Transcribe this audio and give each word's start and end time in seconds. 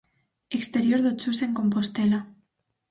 Exterior 0.59 0.99
do 1.03 1.11
Chus 1.19 1.39
en 1.45 1.51
Compostela. 1.59 2.19